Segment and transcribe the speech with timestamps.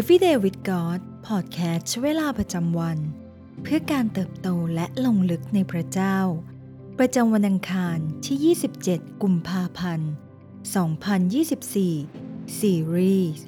[0.00, 2.98] Everyday with God พอดแคสต์เวลาประจำวัน
[3.62, 6.18] เพื่อการเติบโตและลงลึกในพระเจ้า
[6.98, 10.10] ประจำวันอังคารที่ 27 กุมภาพันธ์
[11.34, 13.44] 2024 ซีรีส์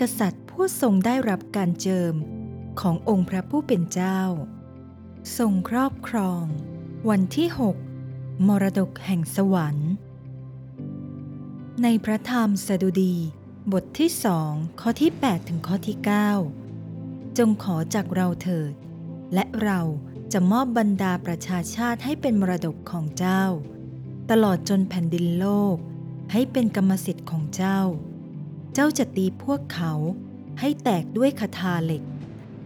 [0.00, 2.14] กษัตริย์ผู้ทรงได้รับการเจิม
[2.80, 4.20] ขององค์พระผู้เป็นเจ้า
[5.38, 6.44] ทรงครอบครอง
[7.10, 7.48] วันที่
[7.98, 9.90] 6 มรดกแห่งสวรรค์
[11.82, 13.16] ในพระธรรมสดุดี
[13.74, 15.96] บทที่สองข้อที่ 8 ถึงข้อที่
[16.66, 18.72] 9 จงขอจากเราเถิด
[19.34, 19.80] และเรา
[20.32, 23.44] จะมอบบรรดาประชาชาติให้เป็นมรดกของเจ้า
[24.30, 25.76] ตลอดจนแผ่นดินโลก
[26.32, 27.80] ให้เป็นกรรมสิทธิ์ของเจ้า
[28.74, 29.92] เจ้าจะตีพวกเขา
[30.60, 32.02] ให้แตกด้วยคาถาเหล็ก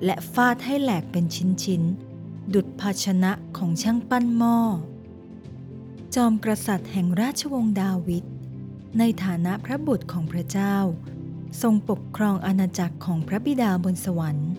[0.05, 1.25] และฟาดให้แหลกเป็น
[1.65, 4.59] ชิ้นๆ ดุดภาชนะของช่างปั้นหม้อ
[6.15, 8.27] จอมกษัตริย์แห่งราชวงศ์ดาวิด
[8.99, 10.77] ในฐานะพระบุตรของพระเจ้า
[11.63, 14.51] ทรงปกครองอาณาจักรของพระบิดาบนสวรรค์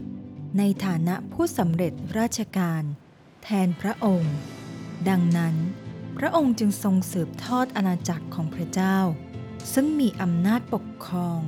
[0.58, 2.84] ในฐานะผู้สำเร็จราชการ
[3.44, 4.36] แทนพระองค์
[5.10, 5.56] ดังนั้น
[6.18, 8.98] พระองค์จึงทรงสืบทอดอาณาจักรของพระเจ้า
[9.74, 11.40] ซึ่งมีอำนาจปกครอง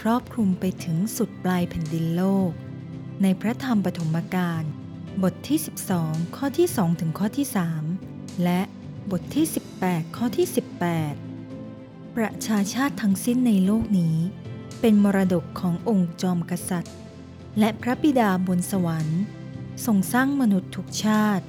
[0.00, 2.50] ครอบคลุมไปถึงสุดปลายแผ่นดินโลก
[3.22, 4.62] ในพระธรรมปฐมกาล
[5.22, 5.58] บทที่
[5.96, 7.46] 12 ข้อที่ 2 ถึงข้อที่
[7.94, 8.60] 3 และ
[9.10, 9.46] บทที่
[9.80, 11.29] 18 ข้อที่ 18
[12.16, 14.16] ประชาชาติทั้งสิ้นในโลกนี้
[14.80, 16.94] เป็นมรดกขององค์จอมกษัตริย์
[17.58, 19.20] และพระบิดาบนสวรรค์
[19.84, 21.44] ทรงสร้างมนุษย์ทุกชาติ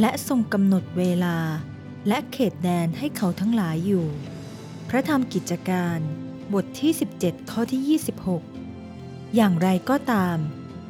[0.00, 1.38] และทรงกำหนดเวลา
[2.08, 4.06] และเขตแดนให้เขาทั้งหลายอยู่
[4.88, 5.98] พระธรรมกิจการ
[6.54, 7.98] บทที่ 17 ข้อที่
[8.68, 10.38] 26 อย่างไรก็ตาม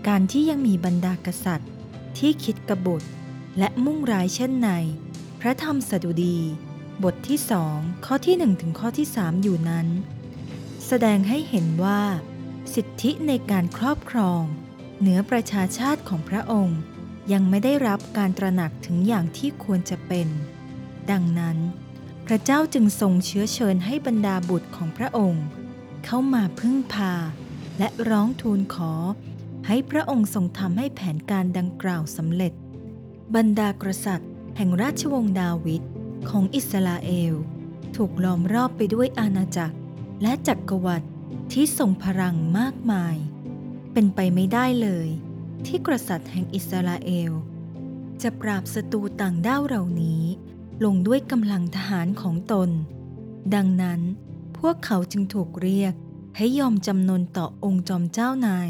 [0.09, 1.71] การที่ยังมีบรรดากษัตริย์
[2.19, 3.03] ที่คิดกบฏ
[3.59, 4.69] และมุ่งร้ายเช่นใน
[5.41, 6.39] พระธรรมสดุดี
[7.05, 9.89] บทที่สองข้อที่หนึ่งถึงข้อที่สามอยู่นั้น
[10.87, 12.03] แสดงให้เห็นว่า
[12.75, 14.43] สิทธิในการครอบครอง
[15.01, 16.81] เหนือประชาชาติของพระองค์
[17.33, 20.29] ยังไม่ได้รับการตระหนักถึงอย่างที่ควรจะเป็น
[21.11, 21.59] ดังนั้น
[22.27, 25.45] พระเจ้าจึงทรงเชื้อเชิญให้บรรดาบุตรของพระองค์
[26.05, 27.15] เข้ามาพึ่งพา
[27.79, 28.93] และร้องทูลขอ
[29.67, 32.53] ให้พระองค์ทรงทำให้แผนการดังกล่าวสำเร็จ
[33.35, 35.83] บรรดากษัตริย์ แห่งราชวงศ์ดาวิด
[36.29, 37.35] ของอิสราเอล
[37.97, 39.77] ถูกล้อมรอบไปด้วยอาณาจักร
[40.23, 41.07] และจักรวรรดิ
[41.53, 43.17] ที่ทรงพลังมากมาย
[43.93, 45.09] เป็นไปไม่ได้เลย
[45.67, 47.33] ที่กษัตริย์แห่งอิสราเอล
[48.23, 50.23] จะปราบศัตรูต่างด้าวเหล่านี้
[50.85, 52.71] ลงด้วยกำลังทหารของตน
[53.55, 54.01] ดังนั้น
[54.59, 55.95] พวกเขาจึงถูกเรียก
[56.37, 58.69] ให้ยอมจำนนต่อองค์จอมเจ้านาย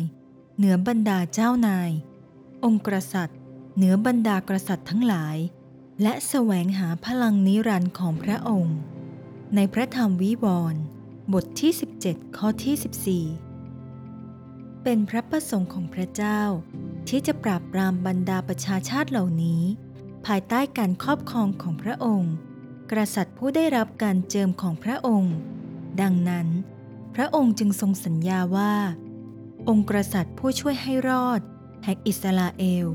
[0.56, 1.90] เหนือบรรดาเจ้านาย
[2.64, 3.38] องค์กษัตริย์
[3.76, 5.36] เหนือบรรดากษัตริย์ทั้งหลาย
[6.02, 8.78] และแสวงหาพลังนิรันดร์ของพระองค์
[9.54, 10.82] ในพระธรรมวิวรณ์
[11.32, 11.72] บทที่
[12.04, 16.40] 17 ข้อที่ 14 เป็นพระประสงค์ของพระเจ้า
[17.08, 19.62] ที่จะปราบปรามบรรดาประชาชาติเหล่านี้
[20.26, 22.32] ภายใต้การครอบครองของพระองค์
[22.90, 25.34] กษัตริย์ผู้ได้รับการเจิมของพระองค์
[26.02, 26.48] ดังนั้น
[27.14, 28.74] พระองค์จึงทรงสัญญาว่า
[29.68, 31.40] องค์กษัตริย์ผู้ช่วยให้รอด
[31.84, 32.86] แห่งอิสราเอล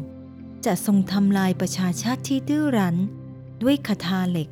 [0.65, 2.97] จะทรงทำลายประชาชาติที่ดื้อรั้น
[3.63, 4.49] ด้วยคาถาเหล็ก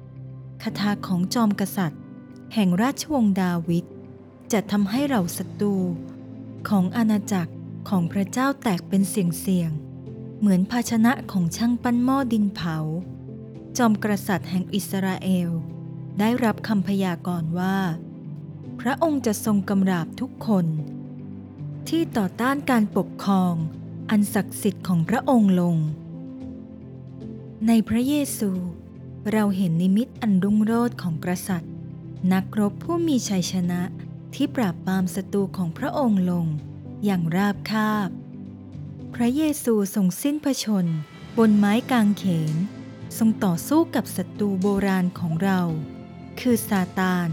[0.64, 2.02] คาถาของจอมกษัตริย์
[2.54, 3.86] แห่งราชวงศ์ดาวิด
[4.52, 5.76] จะทำให้เราศัตรู
[6.70, 7.54] ของอาณาจักร
[7.90, 12.78] ของพระเจ้าแตกเป็นเสียงๆเหมือนภาชนะของช่างปั้นหม้อดินเผา
[13.78, 15.50] จอมกษัตริย์แห่งอิสราเอล
[16.20, 17.78] ได้รับคำพยากรณ์ว่า
[18.80, 20.66] พระองค์จะทรงกำราบทุกคน
[21.90, 23.56] ที่ต่อต้านการปกครอง
[24.10, 25.78] อันศักดิ์สิทธิ์ของพระองค์ลง
[27.68, 28.52] ในพระเยซู
[29.32, 31.74] เราเห็นนิมิตอันรุ่งโรจน์ของกษัตริย์
[32.34, 33.82] นักรบผู้มีชัยชนะ
[34.34, 36.46] ที่ปราบปรามศัตรูของพระองค์ลง
[37.06, 38.10] อย่างราบคาบ
[39.16, 40.86] พระเยซูทรงสิ้นพระชน
[41.38, 42.54] บนไม้กางเขน
[43.18, 45.62] ทรงต่อสู้กับศัตรูโบราณของเรา
[46.40, 47.30] คือซาตาน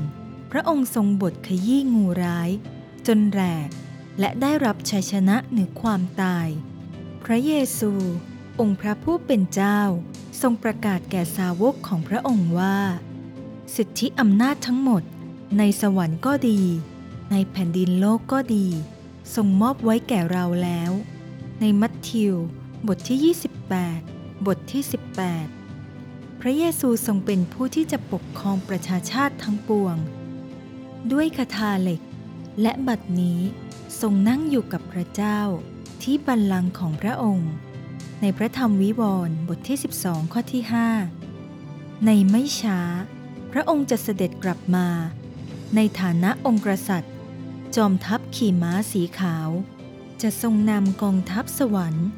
[0.50, 2.50] พระองค์ทรงบทขยี้งูร้าย
[3.06, 3.70] จนแหลก
[4.18, 6.48] และได้รับชัยชนะเหนือความตาย
[7.24, 7.92] พระเยซู
[8.60, 9.80] องค์พระผู้เป็นเจ้า
[10.40, 12.78] ทรงประกาศแก่สาวกของพระองค์ว่า
[13.76, 15.02] สิทธิอำนาจทั้งหมด
[15.58, 16.62] ในสวรรค์ก็ดี
[17.30, 18.66] ในแผ่นดินโลกก็ดี
[19.34, 20.92] ทรงมอบไว้แก่เราแล้ว
[21.60, 22.34] ในมัทธิว
[22.86, 23.34] บทที่
[23.94, 24.82] 28 บทที่
[25.62, 29.96] 18 พระเยซูทรงเป็นผู้ที่จะปกครองประชาชาติทั้งปวง
[31.12, 32.00] ด้วยคาถาเหล็ก
[32.62, 33.40] และบัดนี้
[34.00, 35.40] ทรงนั่งอยู่กับพระเจ้า
[36.02, 37.50] ที่บัลลังก์ของพระองค์
[38.20, 40.62] ในพระธรรมวิวรณ์บทที่ 12 ข้อที่
[41.34, 42.80] 5 ในไม่ช้า
[43.52, 44.88] พระองค์จะเสด็จกลับมา
[45.74, 47.14] ในฐานะองค์กษัตริย์
[47.76, 49.48] จอมทัพขี่ม้าสีขาว
[50.22, 52.08] จะทรงนำกองทัพสวรรค์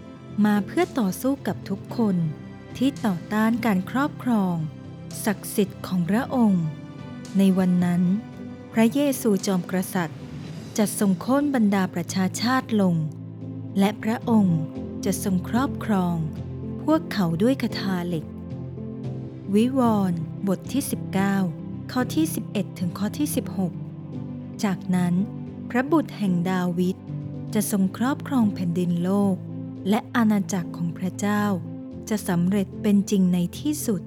[0.44, 2.16] มาเพื่อต่อสู้กับทุกคน
[2.76, 4.56] ที่ต่อต้านการครอบครอง
[5.24, 6.64] ศักดิ์สิทธิ์ของพระองค์
[7.38, 8.02] ในวันนั้น
[8.72, 10.20] พระเยซูจอมกษัตริย์
[10.82, 12.96] จะทรงโค่นบรรดาประชาชาติลง
[13.78, 14.60] และพระองค์
[15.04, 16.16] จะทรงครอบครอง
[16.84, 18.24] พวกเขาด้วยคาถาเหล็ก
[19.54, 19.80] วิว
[20.10, 20.82] รณ์บทที่
[21.36, 23.28] 19 ข้อที่ 11 ถึงข้อที่
[23.94, 25.14] 16 จากนั้น
[25.70, 26.96] พระบุตรแห่งดาวิด
[27.54, 29.36] จะทรงครอบครองแผ่นดินโลก
[29.88, 31.44] และอาณาจักรของพระเจ้า
[32.08, 34.02] จะสำเร็จเป็นจริงในที่สุด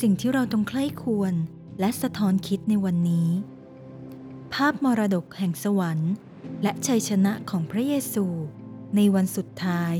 [0.00, 1.34] สิ่งที่เราต้องใคร่ควร
[1.80, 3.28] และสะท้อนคิดในวันนี้
[4.54, 6.12] ภาพมรดกแห่งสวรรค์
[6.62, 8.26] และชัยชนะของพระเยซู
[8.96, 9.94] ในวันสุดท้าย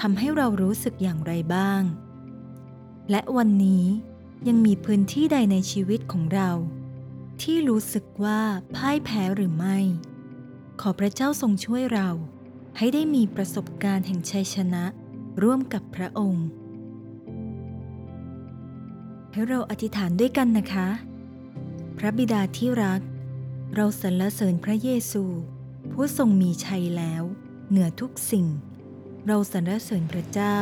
[0.00, 1.82] ทำให้เรารู้สึกอย่างไรบ้าง
[3.10, 3.86] และวันนี้
[4.48, 6.50] ยังมีพื้นที่ใดในชีวิตของเรา
[7.42, 8.40] ที่รู้สึกว่า
[8.74, 9.78] พ่ายแพ้หรือไม่
[10.80, 12.08] ขอพระเจ้าทรงช่วยเรา
[12.76, 14.84] ให้ได้มีประสบการณ์แห่งชัยชนะ
[15.42, 16.46] ร่วมกับพระองค์
[19.32, 20.88] ให้เราอธิษฐานด้วยกันนะคะ
[21.98, 23.00] พระบิดาที่รัก
[23.78, 25.24] เราสรรเสริญพระเยซู
[25.92, 27.22] ผู้ทรงมีชัยแล้ว
[27.68, 28.46] เหนือทุกสิ่ง
[29.26, 30.58] เราสรรเสริญพระเจ้า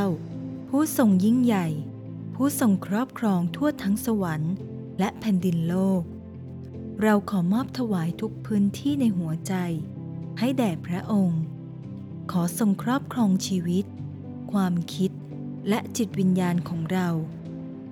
[0.69, 1.69] ผู้ทรงยิ่งใหญ่
[2.35, 4.55] ผู้ทรงครอบครองทั่วทั้งสวรรค์
[4.99, 6.03] และแผ่นดินโลก
[7.03, 9.55] เราขอมอบถวายทุกพื้นที่ในหัวใจ
[10.39, 11.43] ให้แด่พระองค์
[12.33, 13.85] ขอทรงครอบครองชีวิต
[14.53, 15.11] ความคิด
[15.69, 17.09] และจิตวิญญาณของเรา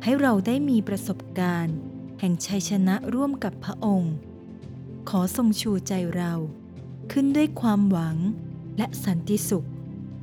[0.02, 1.76] ให้เราได้มีประสบการณ์
[2.20, 4.14] แห่งชัยชนะร่วมกับพระองค์
[5.08, 6.32] ขอทรงชูใจเรา
[7.12, 8.16] ขึ้นด้วยความหวัง
[8.78, 9.68] และสันติสุข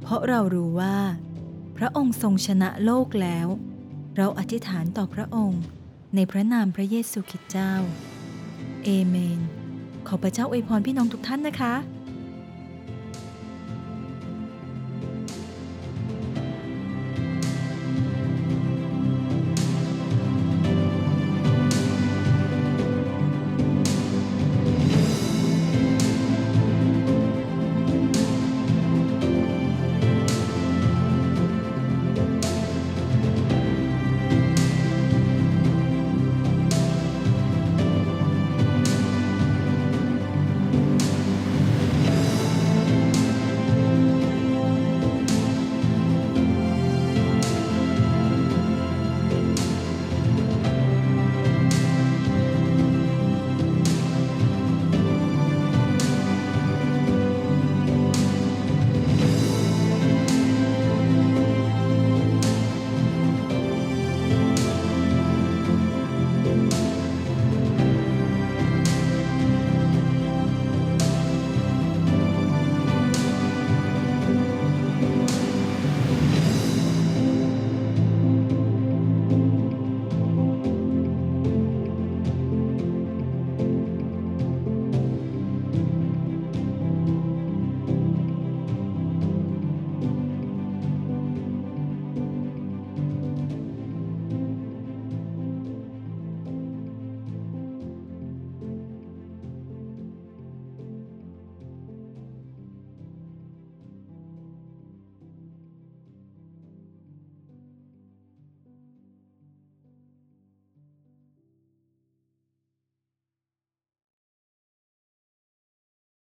[0.01, 0.97] เพราะเรารู้ว่า
[1.77, 3.47] พระองค์ทรงชนะโลกแล้ว
[4.17, 5.61] เราอธิษฐานต่อพระองค์
[6.15, 7.73] ในพระนามพระเยซูคริสต์เจ้า
[8.83, 9.39] เอเมน
[10.07, 11.73] ขอพระเจ้าอวยพรพี่น้องทุกท่านนะคะ